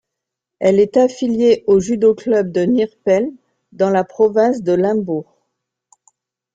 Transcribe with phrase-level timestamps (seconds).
[0.57, 3.35] Elle est affiliée au Judo Club de Neerpelt
[3.71, 5.43] dans la province de Limbourg.